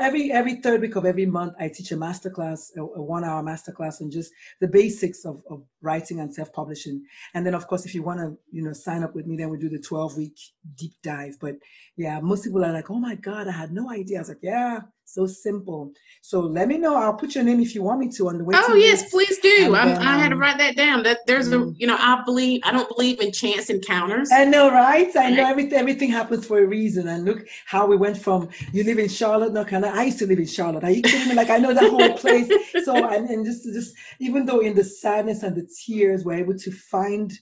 [0.00, 4.00] every every third week of every month, I teach a masterclass, a, a one-hour masterclass
[4.00, 7.04] on just the basics of, of writing and self-publishing.
[7.34, 9.50] And then, of course, if you want to, you know, sign up with me, then
[9.50, 10.38] we do the twelve-week
[10.74, 11.36] deep dive.
[11.40, 11.56] But
[11.96, 14.42] yeah, most people are like, "Oh my god, I had no idea." I was like,
[14.42, 15.92] "Yeah, So simple.
[16.20, 16.96] So let me know.
[16.96, 18.56] I'll put your name if you want me to on the way.
[18.58, 19.70] Oh yes, please do.
[19.70, 21.04] Then, i had to um, write that down.
[21.04, 21.70] That there's mm-hmm.
[21.70, 24.30] a you know I believe I don't believe in chance encounters.
[24.32, 25.08] I know, right?
[25.16, 25.78] I know everything.
[25.78, 27.06] Everything happens for a reason.
[27.06, 29.96] And look how we went from you live in Charlotte, North Carolina.
[29.96, 30.82] I used to live in Charlotte.
[30.82, 31.34] Are you kidding me?
[31.34, 32.50] Like I know that whole place.
[32.84, 36.58] So and, and just just even though in the sadness and the tears, we're able
[36.58, 37.32] to find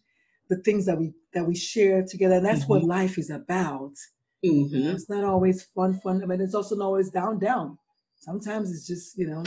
[0.50, 2.72] the things that we that we share together, and that's mm-hmm.
[2.74, 3.94] what life is about.
[4.44, 4.90] Mm-hmm.
[4.90, 7.78] It's not always fun, fun, but it's also not always down, down.
[8.16, 9.42] Sometimes it's just, you know,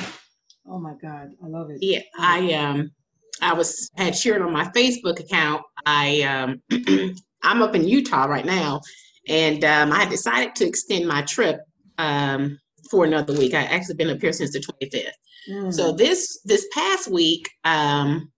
[0.67, 1.79] oh my God, I love it.
[1.81, 2.91] Yeah, I um
[3.41, 5.63] I was had shared on my Facebook account.
[5.85, 6.61] I um
[7.43, 8.81] I'm up in Utah right now,
[9.27, 11.61] and um, I decided to extend my trip
[11.97, 13.53] um, for another week.
[13.53, 15.11] I actually been up here since the 25th.
[15.49, 15.73] Mm.
[15.73, 18.31] So this this past week, um,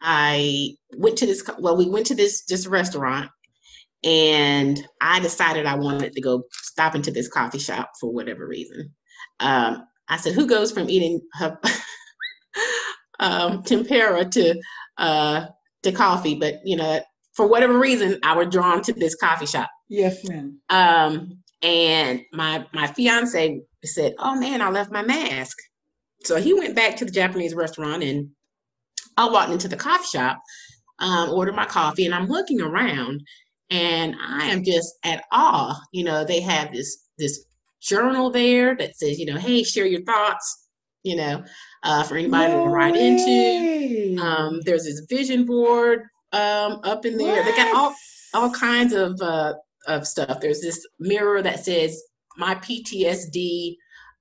[0.00, 1.42] I went to this.
[1.58, 3.30] Well, we went to this this restaurant,
[4.04, 8.94] and I decided I wanted to go stop into this coffee shop for whatever reason.
[9.40, 11.58] Um, I said, "Who goes from eating her,
[13.20, 14.60] um, tempura to
[14.96, 15.46] uh,
[15.82, 17.00] to coffee?" But you know,
[17.34, 19.70] for whatever reason, I was drawn to this coffee shop.
[19.88, 20.60] Yes, ma'am.
[20.70, 25.56] Um, and my my fiance said, "Oh man, I left my mask."
[26.24, 28.30] So he went back to the Japanese restaurant, and
[29.16, 30.40] I walked into the coffee shop,
[31.00, 33.22] um, ordered my coffee, and I'm looking around,
[33.70, 35.78] and I am just at awe.
[35.92, 37.44] You know, they have this this
[37.80, 40.66] journal there that says, you know, hey, share your thoughts.
[41.04, 41.44] You know,
[41.84, 43.06] uh, for anybody no to write way.
[43.06, 44.22] into.
[44.22, 46.00] Um, there's this vision board
[46.32, 47.36] um, up in there.
[47.36, 47.44] What?
[47.44, 47.94] They got all
[48.34, 49.54] all kinds of uh,
[49.86, 50.40] of stuff.
[50.40, 52.02] There's this mirror that says,
[52.36, 53.76] "My PTSD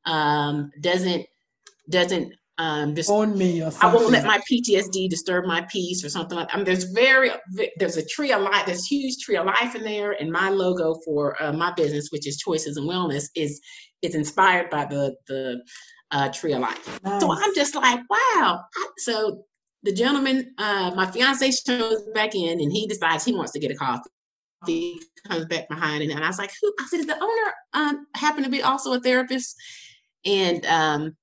[0.06, 1.26] um, doesn't
[1.90, 3.90] doesn't um just on me or something.
[3.90, 7.30] I won't let my PTSD disturb my peace or something like I mean there's very
[7.78, 10.96] there's a tree of life there's huge tree of life in there and my logo
[11.06, 13.62] for uh, my business which is choices and wellness is
[14.02, 15.62] is inspired by the the
[16.12, 17.22] uh, tree of life nice.
[17.22, 18.62] so I'm just like wow
[18.98, 19.44] so
[19.84, 23.72] the gentleman uh my fiance shows back in and he decides he wants to get
[23.72, 24.10] a coffee
[24.66, 28.08] he comes back behind and I was like who I said "Is the owner um
[28.16, 29.56] happen to be also a therapist
[30.26, 31.16] and um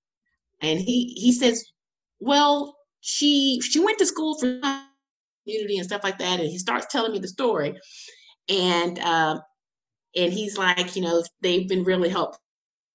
[0.65, 1.65] and he he says,
[2.21, 4.61] well, she she went to school for
[5.45, 7.79] community and stuff like that, and he starts telling me the story,
[8.49, 9.41] and um,
[10.17, 12.41] and he's like, you know, they've been really helpful.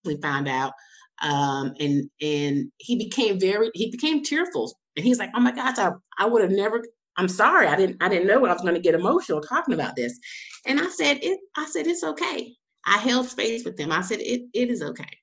[0.04, 0.74] We found out,
[1.22, 5.78] um, and and he became very he became tearful, and he's like, oh my gosh,
[5.78, 6.84] I I would have never.
[7.18, 9.96] I'm sorry, I didn't I didn't know I was going to get emotional talking about
[9.96, 10.18] this,
[10.66, 11.40] and I said it.
[11.56, 12.56] I said it's okay.
[12.86, 13.92] I held space with them.
[13.92, 15.18] I said it it is okay,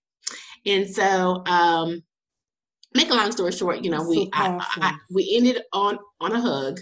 [0.64, 2.02] and so um,
[2.96, 6.32] make a long story short, you know, so we I, I, we ended on on
[6.32, 6.80] a hug.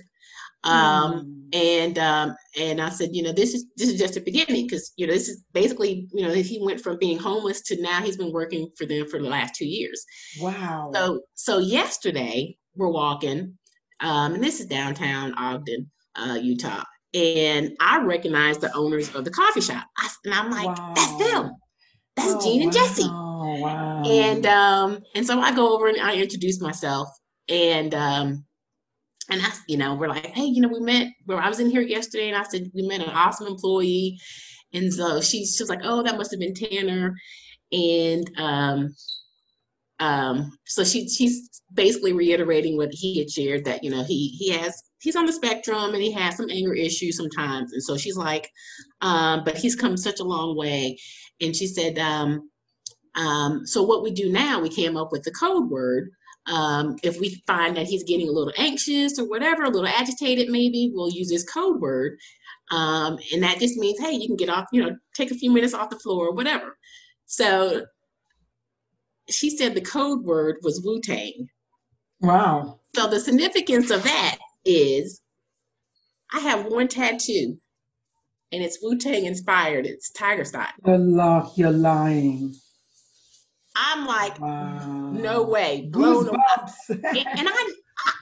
[0.65, 1.57] Um, mm.
[1.57, 4.93] and um, and I said, you know, this is this is just the beginning because
[4.97, 8.17] you know this is basically you know he went from being homeless to now he's
[8.17, 10.05] been working for them for the last two years.
[10.41, 10.91] Wow.
[10.95, 13.59] So so yesterday we're walking,
[14.01, 19.31] um, and this is downtown Ogden, uh, Utah, and I recognize the owners of the
[19.31, 20.93] coffee shop, I, and I'm like, wow.
[20.97, 21.53] that's them.
[22.17, 22.81] That's oh, Gene and wow.
[22.81, 23.24] Jesse.
[23.45, 24.03] Wow.
[24.05, 27.09] And um, and so I go over and I introduce myself.
[27.49, 28.45] And um,
[29.31, 31.71] and I, you know, we're like, hey, you know, we met where I was in
[31.71, 34.19] here yesterday and I said we met an awesome employee.
[34.73, 37.15] And so she's she was like, oh, that must have been Tanner.
[37.73, 38.95] And um,
[40.01, 44.51] um, so she she's basically reiterating what he had shared that, you know, he he
[44.51, 47.73] has he's on the spectrum and he has some anger issues sometimes.
[47.73, 48.51] And so she's like,
[49.01, 50.99] um, but he's come such a long way.
[51.41, 52.51] And she said, um,
[53.15, 56.11] um, so what we do now, we came up with the code word.
[56.47, 60.49] Um, if we find that he's getting a little anxious or whatever, a little agitated,
[60.49, 62.19] maybe we'll use this code word.
[62.71, 65.51] Um, and that just means, hey, you can get off, you know, take a few
[65.51, 66.77] minutes off the floor or whatever.
[67.27, 67.87] So
[69.31, 71.49] she said the code word was Wu Tang.
[72.21, 72.81] Wow.
[72.95, 75.21] So the significance of that is
[76.33, 77.59] I have one tattoo
[78.53, 79.87] and it's Wu Tang inspired.
[79.87, 80.69] It's Tiger Style.
[80.85, 82.55] Allah, you're lying.
[83.77, 85.11] I'm like, wow.
[85.13, 87.09] no way, blown and, and
[87.49, 87.73] I,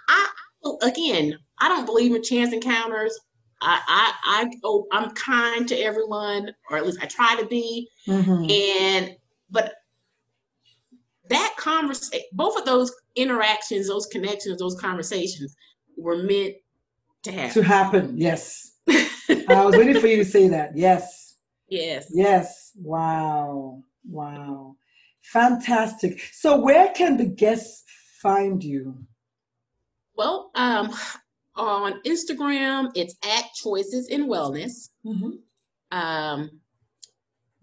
[0.08, 0.28] I,
[0.64, 3.18] I, again, I don't believe in chance encounters.
[3.60, 7.88] I, I, I, oh, I'm kind to everyone, or at least I try to be.
[8.08, 8.50] Mm-hmm.
[8.50, 9.16] And,
[9.50, 9.74] but
[11.28, 15.54] that conversation, both of those interactions, those connections, those conversations
[15.96, 16.54] were meant
[17.22, 17.62] to happen.
[17.62, 18.72] To happen, yes.
[18.88, 20.76] I was waiting for you to say that.
[20.76, 21.36] Yes.
[21.68, 22.10] Yes.
[22.12, 22.72] Yes.
[22.76, 23.82] Wow.
[24.08, 24.76] Wow.
[25.22, 26.20] Fantastic.
[26.32, 27.84] So, where can the guests
[28.20, 29.04] find you?
[30.16, 30.92] Well, um,
[31.56, 34.90] on Instagram, it's at Choices in Wellness.
[35.06, 35.96] Mm-hmm.
[35.96, 36.50] Um,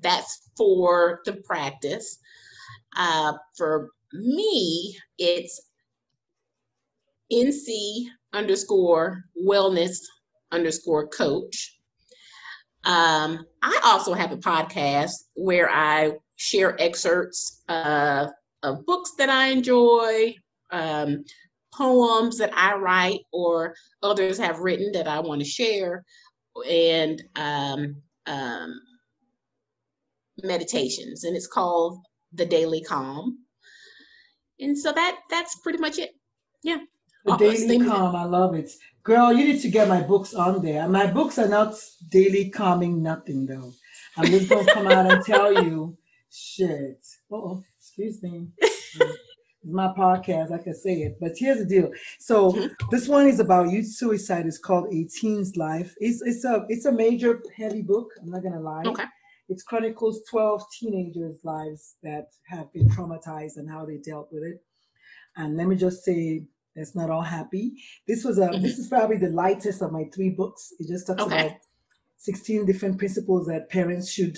[0.02, 2.20] that's for the practice.
[2.96, 5.62] Uh, for me, it's
[7.32, 10.00] NC underscore wellness
[10.52, 11.76] underscore coach.
[12.86, 18.28] Um, I also have a podcast where I share excerpts uh,
[18.64, 20.34] of books that I enjoy,
[20.72, 21.26] um,
[21.74, 26.06] poems that I write or others have written that I want to share,
[26.68, 28.80] and um, um,
[30.42, 31.26] meditations.
[31.26, 32.00] And it's called
[32.34, 33.40] The Daily Calm.
[34.62, 36.12] And so that that's pretty much it.
[36.64, 36.78] Yeah.
[37.26, 38.72] The Daily Calm, I love it.
[39.04, 40.88] Girl, you need to get my books on there.
[40.88, 41.76] My books are not
[42.08, 43.74] daily calming nothing though.
[44.16, 45.98] I'm just gonna come out and tell you
[46.32, 47.06] shit.
[47.32, 48.48] Oh, excuse me.
[49.64, 51.18] my podcast, I can say it.
[51.20, 51.92] But here's the deal.
[52.20, 52.68] So mm-hmm.
[52.92, 54.46] this one is about youth suicide.
[54.46, 55.94] It's called A Teen's Life.
[56.00, 58.10] It's it's a it's a major heavy book.
[58.22, 58.84] I'm not gonna lie.
[58.86, 59.06] Okay.
[59.50, 64.62] It chronicles 12 teenagers' lives that have been traumatized and how they dealt with it.
[65.36, 66.44] And let me just say,
[66.76, 67.74] it's not all happy.
[68.08, 68.62] This was a mm-hmm.
[68.62, 70.74] this is probably the lightest of my three books.
[70.80, 71.48] It just talks okay.
[71.48, 71.58] about
[72.18, 74.38] 16 different principles that parents should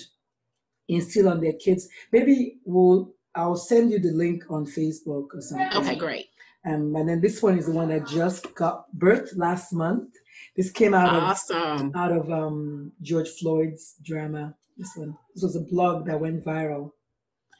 [0.96, 1.88] instill on their kids.
[2.12, 5.72] Maybe we'll I'll send you the link on Facebook or something.
[5.74, 6.26] Okay, great.
[6.64, 10.14] Um, and then this one is the one that just got birthed last month.
[10.56, 11.88] This came out awesome.
[11.88, 14.54] of out of um, George Floyd's drama.
[14.76, 15.16] This one.
[15.34, 16.92] This was a blog that went viral.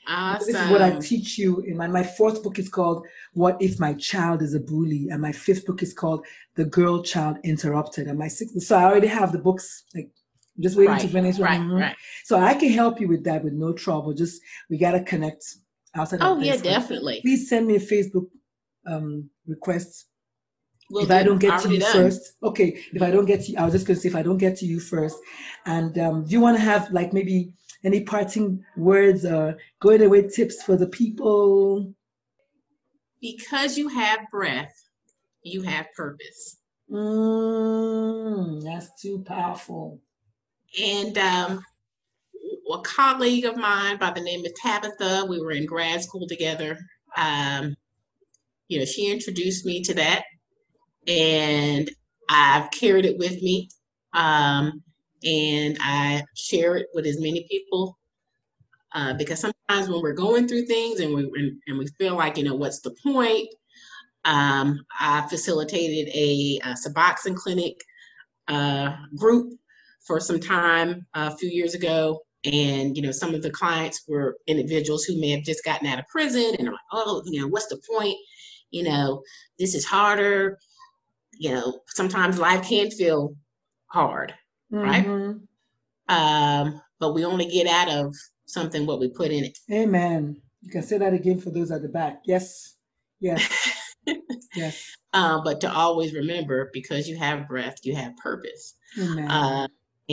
[0.06, 0.52] Awesome.
[0.52, 3.78] This is what I teach you in my my fourth book is called What If
[3.78, 5.08] My Child is a Bully?
[5.10, 8.08] And my fifth book is called The Girl Child Interrupted.
[8.08, 10.10] And my sixth so I already have the books like
[10.61, 11.96] just waiting right, to finish right, right.
[12.24, 14.12] So I can help you with that with no trouble.
[14.12, 15.44] Just we gotta connect
[15.94, 16.20] outside.
[16.22, 17.20] Oh yeah, definitely.
[17.22, 18.26] Please send me a Facebook
[18.86, 20.07] um, request.
[20.90, 21.14] We'll if do.
[21.14, 21.92] I don't get to you done.
[21.92, 22.78] first, okay.
[22.92, 24.57] If I don't get to you, I was just gonna say if I don't get
[24.59, 25.16] to you first,
[25.64, 30.28] and um, do you want to have like maybe any parting words or going away
[30.28, 31.94] tips for the people?
[33.20, 34.74] Because you have breath,
[35.42, 36.59] you have purpose.
[36.90, 40.00] Mm, that's too powerful.
[40.80, 41.64] And um,
[42.72, 46.78] a colleague of mine by the name of Tabitha, we were in grad school together.
[47.16, 47.76] Um,
[48.68, 50.24] you know, she introduced me to that,
[51.06, 51.90] and
[52.28, 53.68] I've carried it with me.
[54.14, 54.82] Um,
[55.24, 57.98] and I share it with as many people
[58.94, 62.44] uh, because sometimes when we're going through things and we and, we feel like you
[62.44, 63.48] know what's the point,
[64.24, 67.80] um, I facilitated a, a Suboxone clinic
[68.48, 69.54] uh, group
[70.07, 72.20] for some time uh, a few years ago.
[72.44, 76.00] And, you know, some of the clients were individuals who may have just gotten out
[76.00, 78.16] of prison and are like, oh, you know, what's the point?
[78.70, 79.22] You know,
[79.59, 80.59] this is harder.
[81.34, 83.36] You know, sometimes life can feel
[83.86, 84.34] hard,
[84.72, 84.82] mm-hmm.
[84.82, 85.36] right?
[86.09, 88.14] Um, but we only get out of
[88.46, 89.59] something what we put in it.
[89.70, 90.36] Amen.
[90.62, 92.22] You can say that again for those at the back.
[92.24, 92.76] Yes.
[93.20, 93.48] Yes.
[94.55, 94.96] yes.
[95.12, 98.74] Uh, but to always remember because you have breath, you have purpose.
[98.98, 99.30] Amen.
[99.30, 99.68] Uh,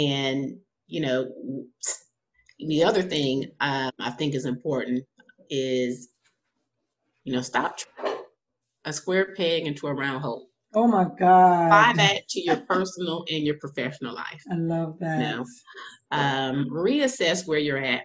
[0.08, 1.32] and, you know,
[2.60, 5.06] the other thing um, I think is important
[5.50, 6.10] is,
[7.24, 7.80] you know, stop
[8.86, 10.48] a square peg into a round hole.
[10.74, 11.66] Oh my God.
[11.66, 14.44] Apply that to your personal and your professional life.
[14.52, 15.20] I love that.
[15.20, 15.46] Now,
[16.12, 18.04] um, reassess where you're at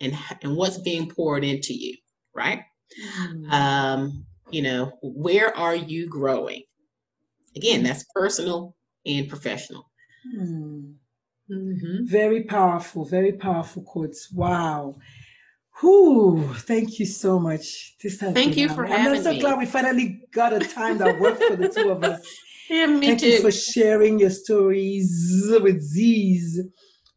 [0.00, 1.96] and, and what's being poured into you,
[2.34, 2.62] right?
[3.28, 3.50] Mm.
[3.50, 6.62] Um, you know, where are you growing?
[7.56, 8.76] Again, that's personal
[9.06, 9.90] and professional.
[10.36, 10.94] Mm.
[11.50, 12.06] Mm-hmm.
[12.06, 14.30] Very powerful, very powerful quotes.
[14.32, 14.96] Wow.
[15.80, 17.96] Whew, thank you so much.
[18.02, 18.32] This time.
[18.32, 19.18] Thank you for having me.
[19.18, 22.20] I'm so glad we finally got a time that worked for the two of us.
[22.70, 23.26] Yeah, me thank too.
[23.26, 26.62] you for sharing your stories with Z's.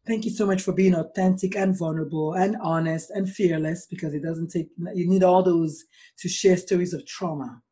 [0.06, 4.22] Thank you so much for being authentic and vulnerable and honest and fearless because it
[4.22, 5.84] doesn't take, you need all those
[6.18, 7.62] to share stories of trauma.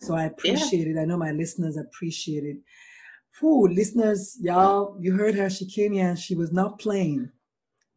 [0.00, 1.00] So I appreciate yeah.
[1.00, 1.02] it.
[1.02, 2.58] I know my listeners appreciate it.
[3.40, 5.50] Whew, listeners, y'all, you heard her.
[5.50, 7.30] She came here and she was not playing.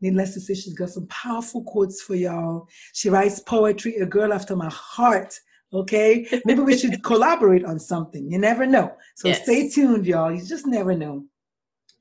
[0.01, 2.67] Needless to say, she's got some powerful quotes for y'all.
[2.93, 5.39] She writes poetry, a girl after my heart.
[5.71, 8.29] Okay, maybe we should collaborate on something.
[8.29, 8.91] You never know.
[9.15, 9.43] So yes.
[9.43, 10.31] stay tuned, y'all.
[10.31, 11.25] You just never know.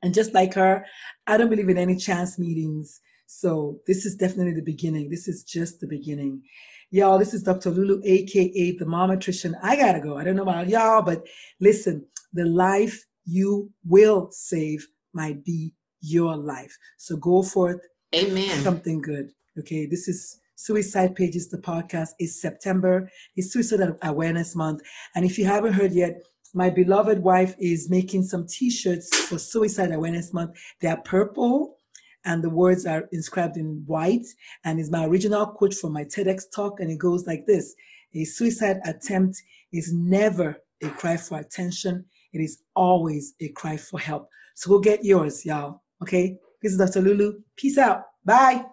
[0.03, 0.87] And just like her,
[1.27, 3.01] I don't believe in any chance meetings.
[3.27, 5.11] So this is definitely the beginning.
[5.11, 6.43] This is just the beginning.
[6.91, 7.71] Y'all, this is Dr.
[7.71, 9.53] Lulu, aka the Mom Momatrician.
[9.63, 10.17] I gotta go.
[10.17, 11.27] I don't know about y'all, but
[11.61, 16.77] listen, the life you will save might be your life.
[16.97, 17.81] So go forth.
[18.15, 18.63] Amen.
[18.63, 19.33] Something good.
[19.59, 19.87] Okay.
[19.87, 23.11] This is Suicide Pages, the podcast is September.
[23.37, 24.81] It's Suicide Awareness Month.
[25.15, 26.23] And if you haven't heard yet,
[26.55, 30.59] my beloved wife is making some t-shirts for Suicide Awareness Month.
[30.81, 31.77] They are purple
[32.25, 34.27] and the words are inscribed in white.
[34.65, 37.75] And is my original quote from my TEDx talk, and it goes like this:
[38.15, 39.41] A suicide attempt
[39.73, 42.07] is never a cry for attention.
[42.33, 44.29] It is always a cry for help.
[44.55, 45.83] So go get yours, y'all.
[46.03, 46.39] Okay.
[46.63, 47.01] This is Dr.
[47.01, 47.41] Lulu.
[47.57, 48.03] Peace out.
[48.25, 48.65] Bye.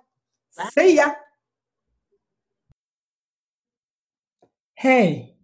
[0.58, 0.70] Bye.
[0.74, 1.12] See ya.
[4.74, 5.36] Hey,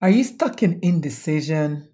[0.00, 1.88] are you stuck in indecision?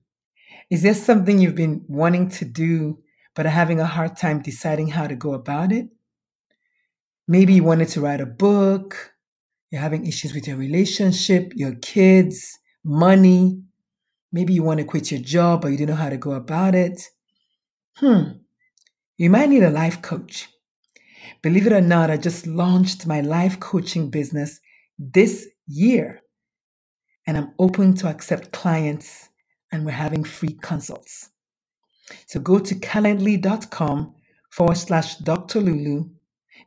[0.70, 2.98] Is there something you've been wanting to do
[3.34, 5.88] but are having a hard time deciding how to go about it?
[7.26, 9.14] Maybe you wanted to write a book,
[9.70, 13.62] you're having issues with your relationship, your kids, money.
[14.32, 16.74] Maybe you want to quit your job, but you don't know how to go about
[16.74, 17.10] it.
[17.96, 18.22] Hmm,
[19.18, 20.48] you might need a life coach.
[21.42, 24.60] Believe it or not, I just launched my life coaching business
[24.98, 26.22] this year,
[27.26, 29.28] and I'm open to accept clients,
[29.70, 31.30] and we're having free consults.
[32.26, 34.14] So go to calendly.com
[34.50, 35.60] forward slash Dr.
[35.60, 36.08] Lulu.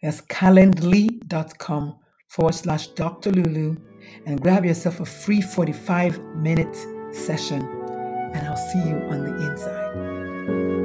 [0.01, 3.31] That's calendly.com forward slash Dr.
[3.31, 3.77] Lulu
[4.25, 6.75] and grab yourself a free 45 minute
[7.15, 7.61] session.
[8.33, 10.84] And I'll see you on the inside.